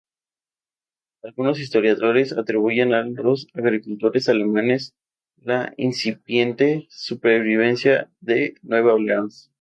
[1.21, 4.95] Algunos historiadores atribuyen a los agricultores alemanes
[5.35, 9.49] la incipiente supervivencia de Nueva Orleans.